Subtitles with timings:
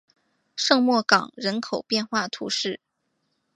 [0.55, 2.79] 圣莫冈人口变化图示